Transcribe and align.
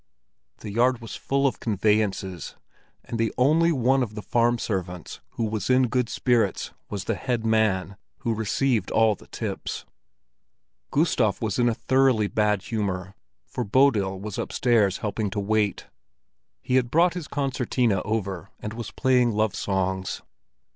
The 0.61 0.71
yard 0.71 0.99
was 0.99 1.15
full 1.15 1.45
of 1.45 1.59
conveyances, 1.59 2.55
and 3.03 3.19
the 3.19 3.31
only 3.37 3.71
one 3.71 4.01
of 4.01 4.15
the 4.15 4.23
farm 4.23 4.57
servants 4.57 5.19
who 5.33 5.43
was 5.43 5.69
in 5.69 5.89
good 5.89 6.09
spirits 6.09 6.71
was 6.89 7.03
the 7.03 7.13
head 7.13 7.45
man, 7.45 7.97
who 8.21 8.33
received 8.33 8.89
all 8.89 9.13
the 9.13 9.27
tips. 9.27 9.85
Gustav 10.89 11.39
was 11.39 11.59
in 11.59 11.69
a 11.69 11.75
thoroughly 11.75 12.25
bad 12.25 12.63
humor, 12.63 13.13
for 13.45 13.63
Bodil 13.63 14.19
was 14.19 14.39
upstairs 14.39 14.97
helping 14.97 15.29
to 15.29 15.39
wait. 15.39 15.85
He 16.63 16.77
had 16.77 16.89
brought 16.89 17.13
his 17.13 17.27
concertina 17.27 18.01
over, 18.01 18.49
and 18.59 18.73
was 18.73 18.89
playing 18.89 19.29
love 19.33 19.53
songs. 19.53 20.23